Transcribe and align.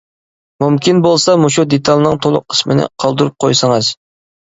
مۇمكىن 0.61 1.01
بولسا 1.05 1.35
مۇشۇ 1.41 1.65
دېتالنىڭ 1.73 2.17
تولۇق 2.23 2.55
ئىسمىنى 2.55 2.87
قالدۇرۇپ 3.05 3.37
قويسىڭىز. 3.45 3.93